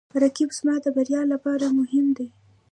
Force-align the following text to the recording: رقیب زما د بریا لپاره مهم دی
رقیب 0.21 0.49
زما 0.59 0.75
د 0.83 0.87
بریا 0.95 1.21
لپاره 1.33 1.65
مهم 1.79 2.05
دی 2.17 2.27